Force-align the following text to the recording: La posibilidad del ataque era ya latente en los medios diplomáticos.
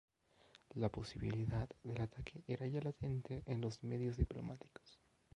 La 0.73 0.89
posibilidad 0.89 1.69
del 1.83 2.01
ataque 2.01 2.43
era 2.47 2.65
ya 2.65 2.81
latente 2.81 3.43
en 3.45 3.61
los 3.61 3.83
medios 3.83 4.17
diplomáticos. 4.17 4.99